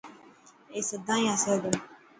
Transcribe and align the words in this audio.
اي 0.73 0.79
سداين 0.89 1.27
هسي 1.33 1.53
تو. 1.63 1.71